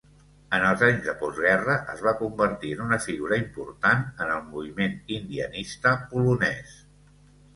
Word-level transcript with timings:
En 0.57 0.63
els 0.67 0.83
anys 0.85 1.01
de 1.07 1.13
postguerra, 1.17 1.73
es 1.95 1.99
va 2.05 2.13
convertir 2.21 2.71
en 2.77 2.81
una 2.87 2.99
figura 3.03 3.37
important 3.41 4.01
en 4.25 4.33
el 4.39 4.41
moviment 4.47 4.97
"indianista" 5.17 5.93
polonès. 6.15 6.75